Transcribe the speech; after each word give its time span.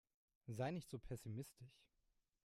Sei 0.47 0.71
nicht 0.71 0.89
so 0.89 0.97
pessimistisch. 0.97 1.77